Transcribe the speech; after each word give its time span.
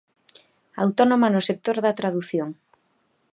Autónoma 0.83 1.27
no 1.31 1.41
sector 1.49 1.77
da 1.85 1.97
tradución. 1.99 2.49